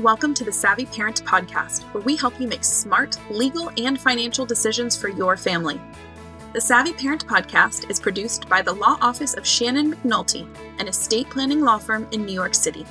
[0.00, 4.46] Welcome to the Savvy Parent Podcast, where we help you make smart, legal, and financial
[4.46, 5.78] decisions for your family.
[6.54, 10.48] The Savvy Parent Podcast is produced by the Law Office of Shannon McNulty,
[10.78, 12.86] an estate planning law firm in New York City.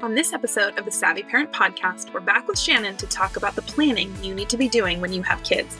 [0.00, 3.54] On this episode of the Savvy Parent Podcast, we're back with Shannon to talk about
[3.54, 5.76] the planning you need to be doing when you have kids.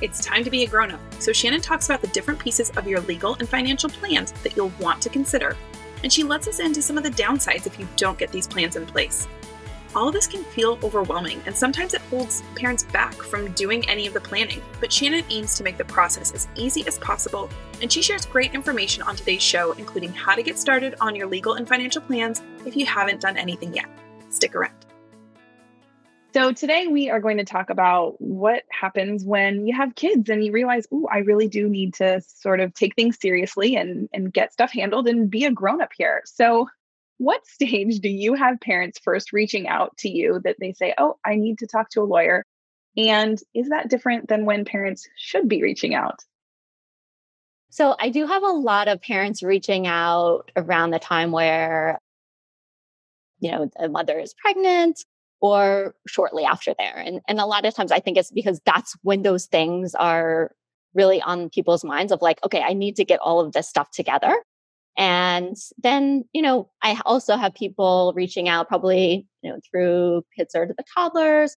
[0.00, 2.86] It's time to be a grown up, so Shannon talks about the different pieces of
[2.86, 5.56] your legal and financial plans that you'll want to consider,
[6.04, 8.76] and she lets us into some of the downsides if you don't get these plans
[8.76, 9.26] in place
[9.94, 14.06] all of this can feel overwhelming, and sometimes it holds parents back from doing any
[14.06, 14.62] of the planning.
[14.80, 17.48] But Shannon aims to make the process as easy as possible,
[17.82, 21.26] and she shares great information on today's show, including how to get started on your
[21.26, 23.86] legal and financial plans if you haven't done anything yet.
[24.28, 24.74] Stick around.
[26.32, 30.44] So, today we are going to talk about what happens when you have kids and
[30.44, 34.32] you realize, oh, I really do need to sort of take things seriously and, and
[34.32, 36.22] get stuff handled and be a grown up here.
[36.26, 36.68] So,
[37.20, 41.18] what stage do you have parents first reaching out to you that they say, Oh,
[41.22, 42.46] I need to talk to a lawyer?
[42.96, 46.20] And is that different than when parents should be reaching out?
[47.68, 52.00] So I do have a lot of parents reaching out around the time where,
[53.38, 55.04] you know, the mother is pregnant
[55.40, 56.96] or shortly after there.
[56.96, 60.52] And, and a lot of times I think it's because that's when those things are
[60.94, 63.90] really on people's minds of like, okay, I need to get all of this stuff
[63.90, 64.34] together.
[64.96, 70.54] And then, you know, I also have people reaching out probably, you know, through kids
[70.54, 71.56] or to the toddlers.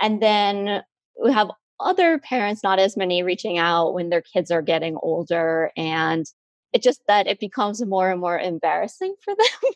[0.00, 0.82] And then
[1.22, 5.70] we have other parents, not as many reaching out when their kids are getting older.
[5.76, 6.26] And
[6.72, 9.72] it's just that it becomes more and more embarrassing for them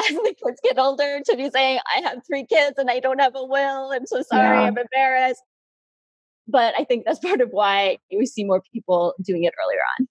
[0.00, 3.20] as the kids get older to be saying, I have three kids and I don't
[3.20, 3.92] have a will.
[3.92, 4.58] I'm so sorry.
[4.58, 4.62] Yeah.
[4.64, 5.42] I'm embarrassed.
[6.46, 10.08] But I think that's part of why we see more people doing it earlier on.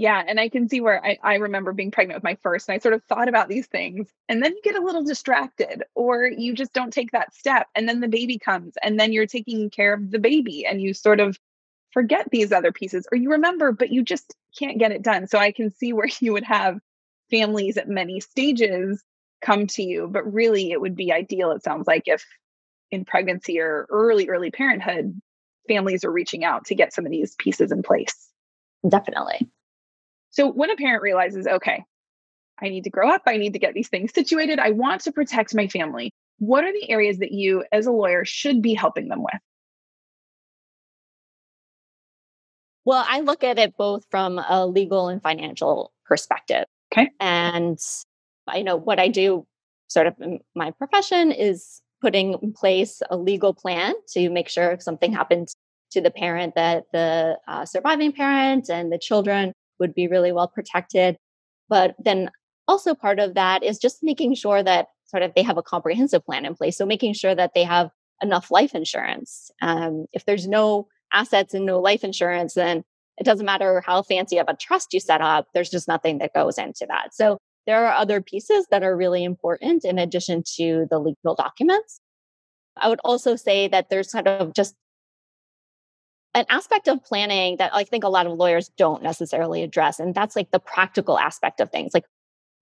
[0.00, 0.24] Yeah.
[0.26, 2.78] And I can see where I, I remember being pregnant with my first, and I
[2.78, 4.08] sort of thought about these things.
[4.30, 7.66] And then you get a little distracted, or you just don't take that step.
[7.74, 10.94] And then the baby comes, and then you're taking care of the baby, and you
[10.94, 11.38] sort of
[11.92, 15.26] forget these other pieces, or you remember, but you just can't get it done.
[15.26, 16.80] So I can see where you would have
[17.30, 19.04] families at many stages
[19.42, 20.08] come to you.
[20.10, 22.24] But really, it would be ideal, it sounds like, if
[22.90, 25.20] in pregnancy or early, early parenthood,
[25.68, 28.30] families are reaching out to get some of these pieces in place.
[28.88, 29.50] Definitely.
[30.30, 31.84] So when a parent realizes, okay,
[32.62, 35.12] I need to grow up, I need to get these things situated, I want to
[35.12, 39.08] protect my family, what are the areas that you, as a lawyer, should be helping
[39.08, 39.40] them with?
[42.84, 46.64] Well, I look at it both from a legal and financial perspective.
[46.92, 47.10] Okay.
[47.20, 47.78] And
[48.48, 49.46] I know what I do
[49.88, 54.70] sort of in my profession is putting in place a legal plan to make sure
[54.70, 55.54] if something happens
[55.90, 60.48] to the parent that the uh, surviving parent and the children would be really well
[60.48, 61.16] protected.
[61.68, 62.30] But then
[62.68, 66.24] also part of that is just making sure that sort of they have a comprehensive
[66.24, 66.76] plan in place.
[66.76, 67.90] So making sure that they have
[68.22, 69.50] enough life insurance.
[69.62, 72.84] Um, if there's no assets and no life insurance, then
[73.18, 76.32] it doesn't matter how fancy of a trust you set up, there's just nothing that
[76.34, 77.14] goes into that.
[77.14, 82.00] So there are other pieces that are really important in addition to the legal documents.
[82.76, 84.74] I would also say that there's kind of just
[86.34, 89.98] an aspect of planning that I think a lot of lawyers don't necessarily address.
[89.98, 91.92] And that's like the practical aspect of things.
[91.92, 92.04] Like,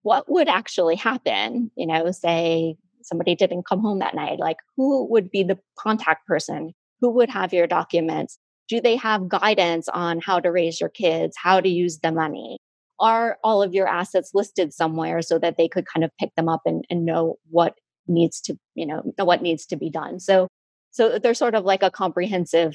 [0.03, 1.71] what would actually happen?
[1.77, 4.39] You know, say somebody didn't come home that night.
[4.39, 6.73] Like, who would be the contact person?
[7.01, 8.39] Who would have your documents?
[8.69, 12.59] Do they have guidance on how to raise your kids, how to use the money?
[13.00, 16.49] Are all of your assets listed somewhere so that they could kind of pick them
[16.49, 17.75] up and, and know what
[18.06, 20.21] needs to, you know, what needs to be done?
[20.21, 20.49] So,
[20.91, 22.73] so there's sort of like a comprehensive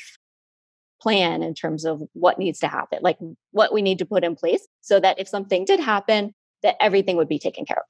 [1.04, 3.18] plan in terms of what needs to happen, like
[3.52, 6.34] what we need to put in place so that if something did happen,
[6.64, 7.84] that everything would be taken care of.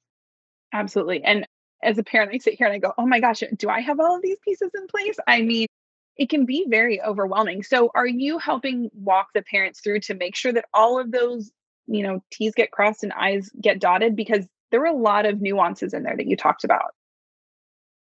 [0.73, 1.23] Absolutely.
[1.23, 1.47] And
[1.83, 3.99] as a parent, I sit here and I go, oh my gosh, do I have
[3.99, 5.15] all of these pieces in place?
[5.27, 5.67] I mean,
[6.17, 7.63] it can be very overwhelming.
[7.63, 11.51] So, are you helping walk the parents through to make sure that all of those,
[11.87, 14.15] you know, T's get crossed and I's get dotted?
[14.15, 16.93] Because there were a lot of nuances in there that you talked about.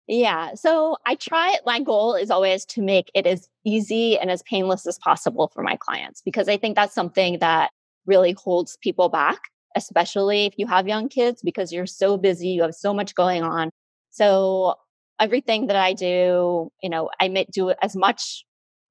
[0.08, 0.54] Yeah.
[0.56, 4.88] So I try, my goal is always to make it as easy and as painless
[4.88, 7.72] as possible for my clients because I think that's something that
[8.06, 9.38] really holds people back,
[9.76, 13.44] especially if you have young kids because you're so busy, you have so much going
[13.44, 13.70] on.
[14.12, 14.76] So
[15.20, 18.46] everything that I do, you know, I do as much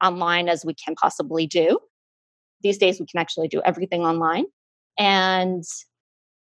[0.05, 1.79] online as we can possibly do.
[2.63, 4.45] These days we can actually do everything online.
[4.99, 5.65] And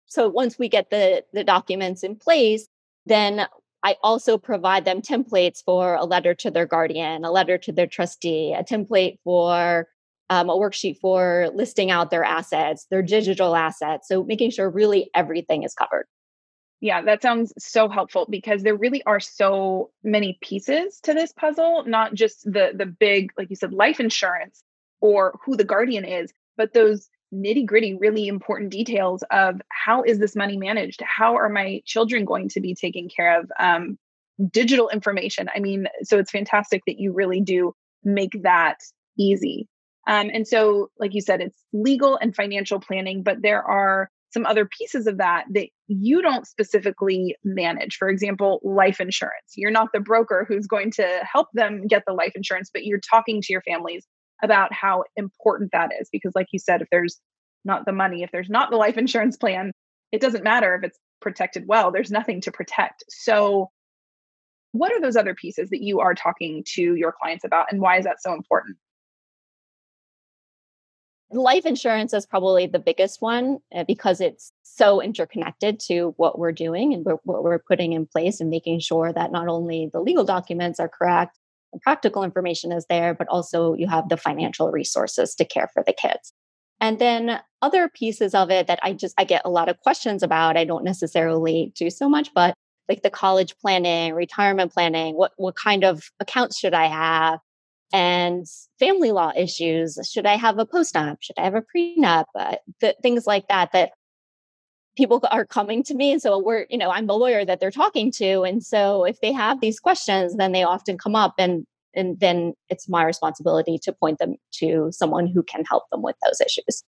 [0.07, 2.67] so once we get the the documents in place,
[3.07, 3.47] then
[3.83, 7.87] I also provide them templates for a letter to their guardian, a letter to their
[7.87, 9.89] trustee, a template for
[10.29, 14.07] um, a worksheet for listing out their assets, their digital assets.
[14.07, 16.07] So making sure really everything is covered.
[16.81, 21.85] Yeah, that sounds so helpful because there really are so many pieces to this puzzle,
[21.87, 24.63] not just the the big like you said life insurance
[25.03, 30.37] or who the guardian is, but those nitty-gritty really important details of how is this
[30.37, 31.03] money managed?
[31.03, 33.51] How are my children going to be taken care of?
[33.59, 33.99] Um,
[34.51, 35.49] digital information.
[35.55, 37.75] I mean, so it's fantastic that you really do
[38.05, 38.79] make that
[39.19, 39.69] easy.
[40.07, 44.47] Um, and so, like you said, it's legal and financial planning, but there are some
[44.47, 47.97] other pieces of that that you don't specifically manage.
[47.97, 49.53] For example, life insurance.
[49.57, 53.01] You're not the broker who's going to help them get the life insurance, but you're
[53.01, 54.07] talking to your families
[54.43, 56.09] about how important that is.
[56.11, 57.21] Because, like you said, if there's
[57.65, 59.73] not the money, if there's not the life insurance plan,
[60.13, 63.05] it doesn't matter if it's protected well, there's nothing to protect.
[63.09, 63.71] So,
[64.73, 67.99] what are those other pieces that you are talking to your clients about, and why
[67.99, 68.77] is that so important?
[71.33, 76.53] life insurance is probably the biggest one uh, because it's so interconnected to what we're
[76.53, 80.25] doing and what we're putting in place and making sure that not only the legal
[80.25, 81.39] documents are correct
[81.83, 85.93] practical information is there but also you have the financial resources to care for the
[85.93, 86.33] kids
[86.81, 90.23] and then other pieces of it that i just i get a lot of questions
[90.23, 92.55] about i don't necessarily do so much but
[92.89, 97.39] like the college planning retirement planning what what kind of accounts should i have
[97.93, 98.47] and
[98.79, 99.99] family law issues.
[100.11, 101.17] Should I have a postnup?
[101.21, 102.27] Should I have a prenup?
[102.35, 103.93] Uh, the, things like that, that
[105.01, 106.13] people are coming to me.
[106.13, 108.43] And so we're, you know, I'm the lawyer that they're talking to.
[108.43, 112.55] And so if they have these questions, then they often come up and and then
[112.69, 116.85] it's my responsibility to point them to someone who can help them with those issues.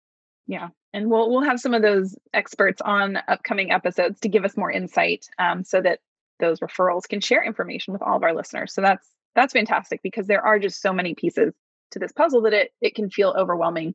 [0.46, 4.58] Yeah, and we'll we'll have some of those experts on upcoming episodes to give us
[4.58, 6.00] more insight, um, so that
[6.38, 8.74] those referrals can share information with all of our listeners.
[8.74, 11.54] So that's that's fantastic because there are just so many pieces
[11.92, 13.94] to this puzzle that it it can feel overwhelming.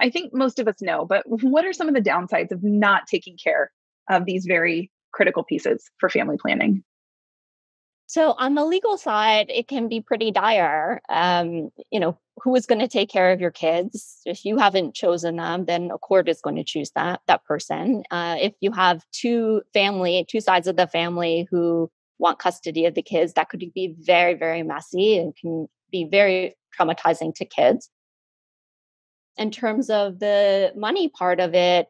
[0.00, 3.06] I think most of us know, but what are some of the downsides of not
[3.06, 3.70] taking care
[4.08, 6.82] of these very critical pieces for family planning?
[8.06, 11.00] So on the legal side, it can be pretty dire.
[11.08, 14.22] Um, you know, who is going to take care of your kids?
[14.26, 18.02] If you haven't chosen them, then a court is going to choose that that person.
[18.10, 21.88] Uh, if you have two family, two sides of the family who
[22.18, 26.56] want custody of the kids, that could be very, very messy and can be very
[26.76, 27.90] traumatizing to kids.
[29.40, 31.88] In terms of the money part of it,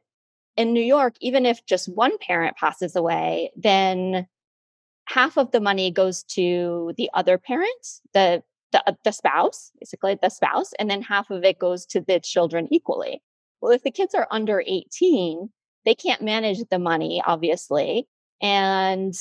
[0.56, 4.26] in New York, even if just one parent passes away, then
[5.06, 8.42] half of the money goes to the other parent, the
[8.72, 12.20] the, uh, the spouse, basically the spouse, and then half of it goes to the
[12.20, 13.20] children equally.
[13.60, 15.50] Well, if the kids are under 18,
[15.84, 18.06] they can't manage the money, obviously.
[18.40, 19.14] And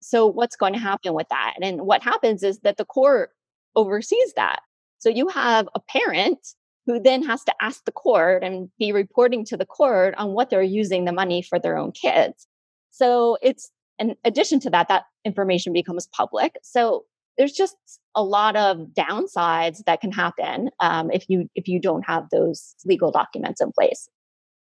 [0.00, 1.54] so, what's going to happen with that?
[1.62, 3.30] And what happens is that the court
[3.76, 4.60] oversees that.
[4.98, 6.54] So, you have a parent
[6.86, 10.50] who then has to ask the court and be reporting to the court on what
[10.50, 12.46] they're using the money for their own kids.
[12.90, 16.56] So, it's in addition to that, that information becomes public.
[16.62, 17.04] So,
[17.38, 17.76] there's just
[18.14, 22.74] a lot of downsides that can happen um, if you if you don't have those
[22.84, 24.08] legal documents in place.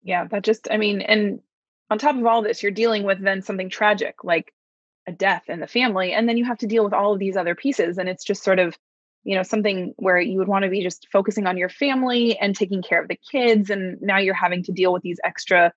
[0.04, 1.40] Yeah, that just I mean, and
[1.90, 4.54] on top of all this, you're dealing with then something tragic like
[5.08, 7.38] a death in the family and then you have to deal with all of these
[7.38, 8.78] other pieces and it's just sort of
[9.28, 12.56] you know something where you would want to be just focusing on your family and
[12.56, 15.74] taking care of the kids and now you're having to deal with these extra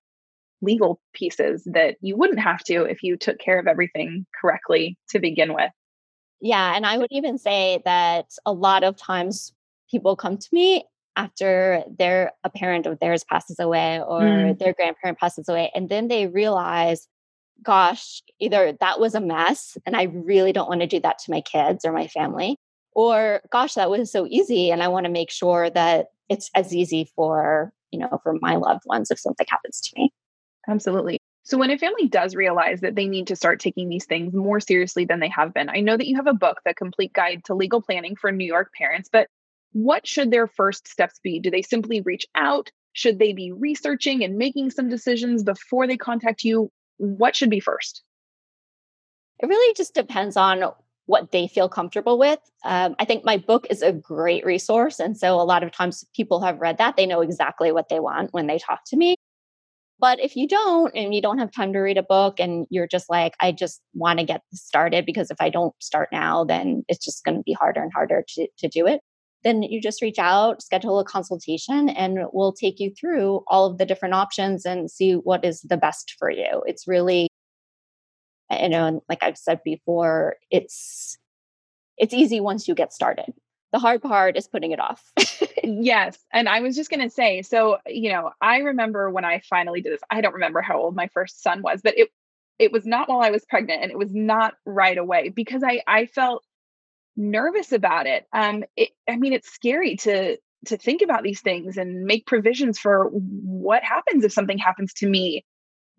[0.61, 5.19] legal pieces that you wouldn't have to if you took care of everything correctly to
[5.19, 5.71] begin with
[6.39, 9.53] yeah and i would even say that a lot of times
[9.89, 10.85] people come to me
[11.17, 14.59] after their a parent of theirs passes away or mm.
[14.59, 17.07] their grandparent passes away and then they realize
[17.63, 21.29] gosh, either that was a mess and I really don't want to do that to
[21.29, 22.57] my kids or my family,
[22.93, 26.73] or gosh, that was so easy and I want to make sure that it's as
[26.73, 30.13] easy for, you know, for my loved ones if something happens to me.
[30.67, 31.19] Absolutely.
[31.43, 34.59] So when a family does realize that they need to start taking these things more
[34.59, 37.43] seriously than they have been, I know that you have a book, The Complete Guide
[37.45, 39.27] to Legal Planning for New York Parents, but
[39.73, 41.39] what should their first steps be?
[41.39, 42.69] Do they simply reach out?
[42.93, 46.69] Should they be researching and making some decisions before they contact you?
[47.01, 48.03] what should be first?
[49.39, 50.63] It really just depends on
[51.11, 52.39] what they feel comfortable with.
[52.63, 54.99] Um, I think my book is a great resource.
[54.99, 57.99] And so a lot of times people have read that, they know exactly what they
[57.99, 59.15] want when they talk to me.
[59.99, 62.87] But if you don't, and you don't have time to read a book, and you're
[62.87, 66.83] just like, I just want to get started because if I don't start now, then
[66.87, 69.01] it's just going to be harder and harder to, to do it
[69.43, 73.77] then you just reach out, schedule a consultation, and we'll take you through all of
[73.77, 76.63] the different options and see what is the best for you.
[76.65, 77.27] It's really,
[78.59, 81.17] you know, and like I've said before, it's
[81.97, 83.33] it's easy once you get started.
[83.71, 85.01] The hard part is putting it off.
[85.63, 86.17] yes.
[86.33, 89.81] And I was just going to say so, you know, I remember when I finally
[89.81, 92.09] did this, I don't remember how old my first son was, but it
[92.59, 95.81] it was not while I was pregnant and it was not right away because I
[95.87, 96.43] I felt
[97.15, 98.25] nervous about it.
[98.33, 102.77] Um it, I mean it's scary to to think about these things and make provisions
[102.77, 105.43] for what happens if something happens to me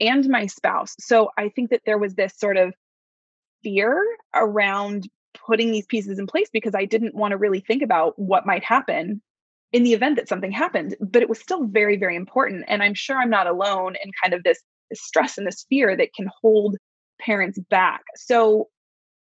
[0.02, 0.94] and my spouse.
[1.00, 2.74] So I think that there was this sort of
[3.62, 4.04] fear
[4.34, 5.08] around
[5.46, 8.64] putting these pieces in place because I didn't want to really think about what might
[8.64, 9.22] happen
[9.72, 10.96] in the event that something happened.
[11.00, 12.64] But it was still very, very important.
[12.68, 14.58] And I'm sure I'm not alone in kind of this,
[14.94, 16.76] stress and this fear that can hold
[17.18, 18.02] parents back.
[18.14, 18.68] So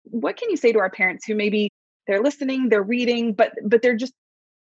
[0.02, 1.70] what can you say to our parents who maybe
[2.06, 4.12] they're listening, they're reading, but but they're just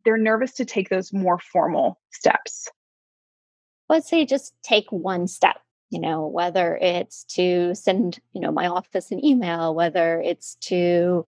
[0.05, 2.70] they're nervous to take those more formal steps?
[3.89, 5.58] Let's say just take one step
[5.93, 11.25] you know whether it's to send you know my office an email whether it's to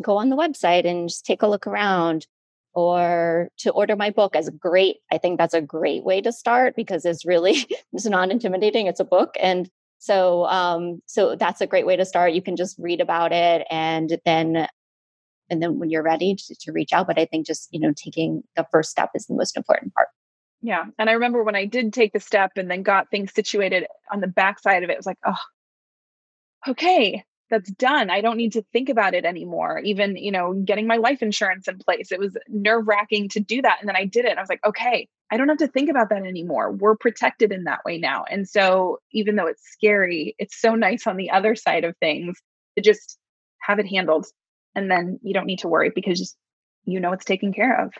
[0.00, 2.26] go on the website and just take a look around
[2.74, 6.76] or to order my book as great i think that's a great way to start
[6.76, 9.34] because it's really it's not intimidating it's a book.
[9.40, 12.32] And so um so that's a great way to start.
[12.32, 14.66] You can just read about it and then
[15.48, 17.92] and then when you're ready to, to reach out but i think just you know
[17.94, 20.08] taking the first step is the most important part
[20.62, 20.84] yeah.
[20.98, 24.20] And I remember when I did take the step and then got things situated on
[24.20, 25.36] the backside of it, it was like, oh,
[26.68, 28.10] okay, that's done.
[28.10, 29.80] I don't need to think about it anymore.
[29.80, 33.60] Even, you know, getting my life insurance in place, it was nerve wracking to do
[33.60, 33.78] that.
[33.80, 34.38] And then I did it.
[34.38, 36.70] I was like, okay, I don't have to think about that anymore.
[36.70, 38.24] We're protected in that way now.
[38.30, 42.38] And so even though it's scary, it's so nice on the other side of things
[42.76, 43.18] to just
[43.60, 44.26] have it handled.
[44.76, 46.36] And then you don't need to worry because
[46.84, 47.92] you know it's taken care of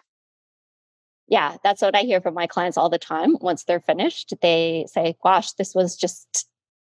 [1.33, 3.39] yeah, that's what I hear from my clients all the time.
[3.41, 6.47] Once they're finished, they say, gosh, this was just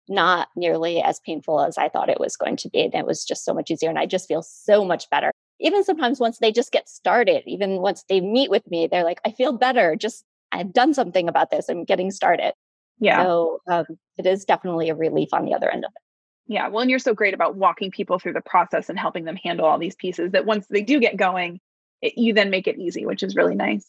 [0.10, 2.82] not nearly as painful as I thought it was going to be.
[2.82, 3.90] And it was just so much easier.
[3.90, 5.32] And I just feel so much better.
[5.62, 9.22] Even sometimes once they just get started, even once they meet with me, they're like,
[9.24, 9.96] I feel better.
[9.96, 11.70] Just I've done something about this.
[11.70, 12.52] I'm getting started.
[13.00, 13.24] Yeah.
[13.24, 13.86] So um,
[14.18, 16.54] it is definitely a relief on the other end of it.
[16.54, 16.68] Yeah.
[16.68, 19.66] Well, and you're so great about walking people through the process and helping them handle
[19.66, 21.62] all these pieces that once they do get going,
[22.02, 23.88] it, you then make it easy, which is really nice.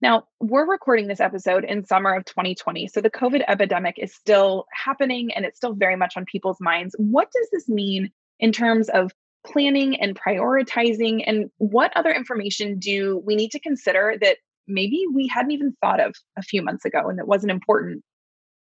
[0.00, 2.88] Now, we're recording this episode in summer of 2020.
[2.88, 6.94] So the COVID epidemic is still happening and it's still very much on people's minds.
[6.98, 9.12] What does this mean in terms of
[9.46, 11.22] planning and prioritizing?
[11.26, 16.00] And what other information do we need to consider that maybe we hadn't even thought
[16.00, 18.02] of a few months ago and that wasn't important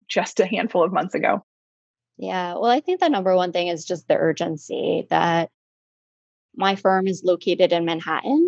[0.07, 1.43] just a handful of months ago?
[2.17, 5.50] Yeah, well, I think the number one thing is just the urgency that
[6.55, 8.47] my firm is located in Manhattan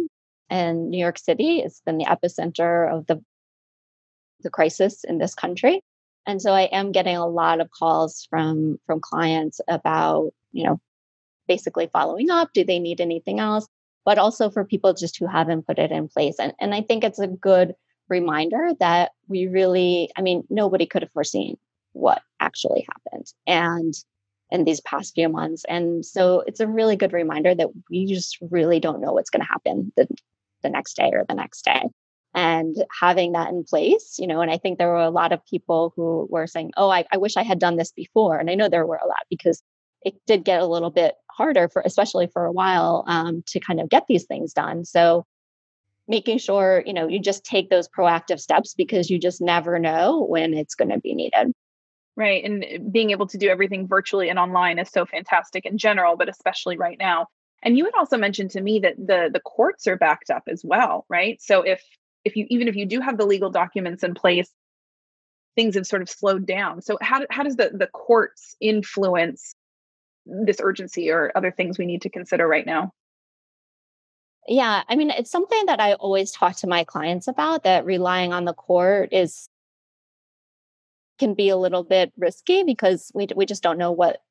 [0.50, 3.24] and New York City has been the epicenter of the
[4.41, 5.82] the crisis in this country.
[6.25, 10.79] And so I am getting a lot of calls from from clients about, you know,
[11.48, 12.50] basically following up.
[12.53, 13.68] Do they need anything else?
[14.06, 16.36] But also for people just who haven't put it in place.
[16.39, 17.75] And, and I think it's a good
[18.08, 21.58] reminder that we really, I mean, nobody could have foreseen
[21.94, 23.27] what actually happened.
[23.46, 23.94] And
[24.51, 25.63] in these past few months.
[25.70, 29.41] And so it's a really good reminder that we just really don't know what's going
[29.41, 30.08] to happen the,
[30.62, 31.84] the next day or the next day.
[32.36, 35.44] And having that in place you know and i think there were a lot of
[35.48, 38.38] people who were saying oh I, I, wish i had done this before.
[38.38, 39.63] And i know there were a lot because
[40.04, 43.80] it did get a little bit harder for especially for a while um, to kind
[43.80, 44.86] of get these things done.
[44.86, 45.25] So
[46.08, 50.25] making sure you know you just take those proactive steps because you just never know
[50.25, 51.54] when it's going to be needed.
[52.16, 55.78] Right and eh, being able to do everything virtually and online is so fantastic in
[55.78, 57.28] general but especially right now
[57.62, 60.63] and you had also mentioned to me that the the courts are backed up as
[60.63, 61.42] well, right?
[61.42, 61.84] So if
[62.24, 64.50] if you even if you do have the legal documents in place,
[65.56, 66.82] things have sort of slowed down.
[66.82, 69.54] So how how does the the courts influence
[70.25, 72.92] this urgency or other things we need to consider right now?
[74.48, 78.34] Yeah, I mean, it's something that I always talk to my clients about that relying
[78.34, 79.48] on the court is
[81.20, 84.22] can be a little bit risky because we we just don't know what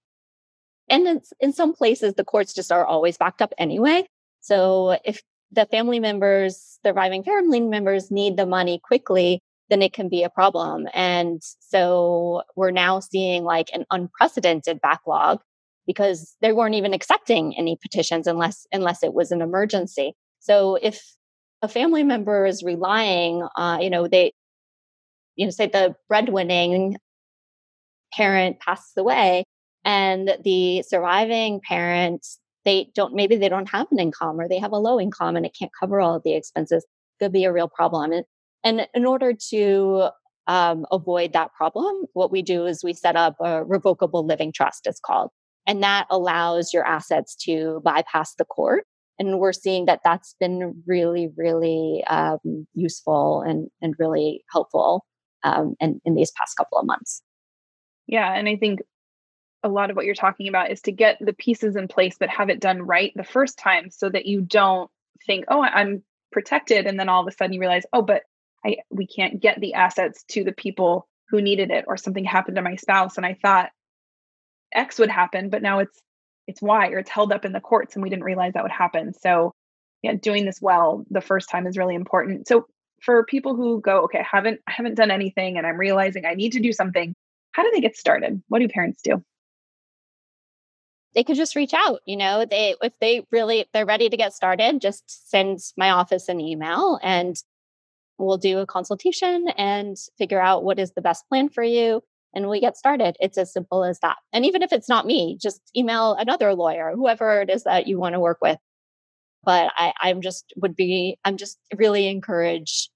[0.91, 4.07] and in, some places, the courts just are always backed up anyway.
[4.41, 10.09] So if the family members, surviving family members need the money quickly, then it can
[10.09, 10.89] be a problem.
[10.95, 15.41] And so we're now seeing like an unprecedented backlog
[15.87, 20.15] because they weren't even accepting any petitions unless unless it was an emergency.
[20.41, 21.03] So if
[21.63, 24.33] a family member is relying, uh, you know, they,
[25.37, 26.97] you know, say the breadwinning
[28.13, 29.45] parent passes away,
[29.89, 34.73] and the surviving parents they don't maybe they don't have an income or they have
[34.73, 36.87] a low income and it can't cover all of the expenses
[37.19, 38.13] could be a real problem.
[38.13, 38.25] And,
[38.63, 40.11] and in order to
[40.47, 44.87] um, avoid that problem what we do is we set up a revocable living trust
[44.87, 45.31] it's called.
[45.67, 48.85] And that allows your assets to bypass the court.
[49.19, 55.07] And we're seeing that that's been really really um, useful and, and really helpful
[55.45, 57.23] um, in, in these past couple of months.
[58.07, 58.81] Yeah and i think
[59.63, 62.29] a lot of what you're talking about is to get the pieces in place but
[62.29, 64.91] have it done right the first time so that you don't
[65.27, 68.23] think oh i'm protected and then all of a sudden you realize oh but
[68.65, 72.57] i we can't get the assets to the people who needed it or something happened
[72.57, 73.71] to my spouse and i thought
[74.73, 76.01] x would happen but now it's
[76.49, 78.73] it's y or it's held up in the courts and we didn't realize that would
[78.73, 79.13] happen.
[79.13, 79.53] So
[80.03, 82.49] yeah doing this well the first time is really important.
[82.49, 82.67] So
[83.03, 86.35] for people who go okay I haven't I haven't done anything and i'm realizing i
[86.35, 87.15] need to do something
[87.53, 88.43] how do they get started?
[88.49, 89.23] What do parents do
[91.15, 94.17] they could just reach out you know they if they really if they're ready to
[94.17, 97.37] get started just send my office an email and
[98.19, 102.03] we'll do a consultation and figure out what is the best plan for you
[102.35, 103.17] and we get started.
[103.21, 104.17] It's as simple as that.
[104.33, 107.99] And even if it's not me just email another lawyer whoever it is that you
[107.99, 108.59] want to work with.
[109.45, 112.91] But I, i'm just would be i'm just really encourage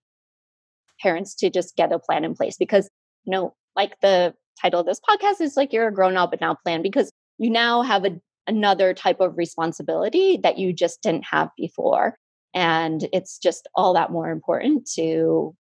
[1.00, 2.90] parents to just get a plan in place because
[3.24, 6.40] you know like the title of this podcast is like you're a grown up but
[6.40, 11.24] now plan because you now have a, another type of responsibility that you just didn't
[11.24, 12.16] have before
[12.54, 15.54] and it's just all that more important to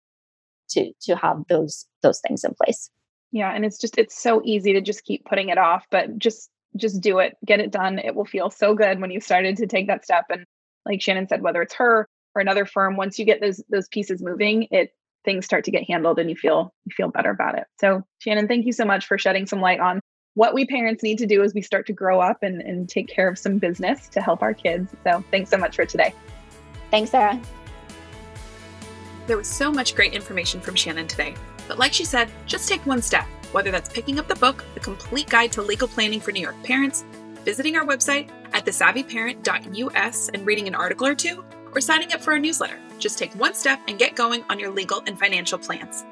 [0.71, 2.91] to to have those those things in place.
[3.33, 6.51] Yeah and it's just it's so easy to just keep putting it off but just
[6.77, 9.67] just do it get it done it will feel so good when you started to
[9.67, 10.45] take that step and
[10.87, 14.23] like shannon said whether it's her or another firm once you get those those pieces
[14.23, 14.93] moving it
[15.25, 17.65] things start to get handled and you feel you feel better about it.
[17.81, 20.01] So shannon thank you so much for shedding some light on
[20.41, 23.07] what we parents need to do as we start to grow up and, and take
[23.07, 24.91] care of some business to help our kids.
[25.05, 26.15] So thanks so much for today.
[26.91, 27.39] Thanks, Sarah.
[29.27, 31.35] There was so much great information from Shannon today.
[31.69, 34.81] But like she said, just take one step, whether that's picking up the book, The
[34.81, 37.05] Complete Guide to Legal Planning for New York Parents,
[37.45, 41.45] visiting our website at thesavvyparent.us and reading an article or two,
[41.75, 42.79] or signing up for our newsletter.
[42.99, 46.03] Just take one step and get going on your legal and financial plans.